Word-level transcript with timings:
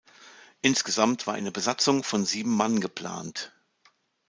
Insgesamt 0.63 1.27
war 1.27 1.35
eine 1.35 1.51
Besatzung 1.51 2.03
von 2.03 2.25
sieben 2.25 2.49
Mann 2.57 2.79
geplant. 2.81 3.53